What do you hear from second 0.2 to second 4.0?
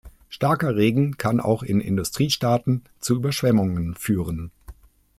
Starker Regen kann auch in Industriestaaten zu Überschwemmungen